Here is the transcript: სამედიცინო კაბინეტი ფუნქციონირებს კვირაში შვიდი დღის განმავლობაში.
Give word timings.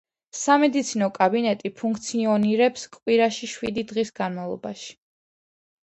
სამედიცინო 0.37 1.09
კაბინეტი 1.17 1.71
ფუნქციონირებს 1.83 2.89
კვირაში 2.99 3.53
შვიდი 3.55 3.87
დღის 3.93 4.17
განმავლობაში. 4.23 4.93